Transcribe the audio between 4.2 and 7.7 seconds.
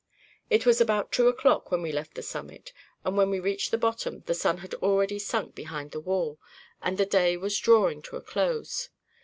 the sun had already sunk behind the wall, and the day was